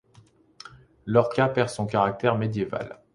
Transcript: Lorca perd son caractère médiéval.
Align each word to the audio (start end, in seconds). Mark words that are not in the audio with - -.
Lorca 1.05 1.47
perd 1.47 1.69
son 1.69 1.85
caractère 1.85 2.35
médiéval. 2.35 2.99